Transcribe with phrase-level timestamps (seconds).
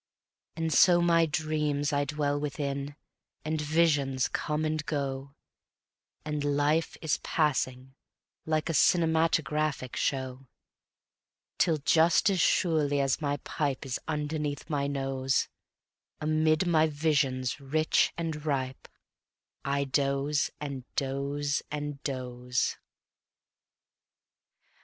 [0.55, 2.95] And so my dreams I dwell within,
[3.45, 5.35] And visions come and go,
[6.25, 7.93] And life is passing
[8.43, 10.47] like a Cin Ematographic Show;
[11.59, 15.47] Till just as surely as my pipe Is underneath my nose,
[16.19, 18.87] Amid my visions rich and ripe
[19.63, 22.75] I doze and doze and doze.